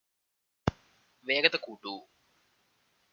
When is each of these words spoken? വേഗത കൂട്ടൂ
വേഗത 1.25 1.55
കൂട്ടൂ 1.55 1.93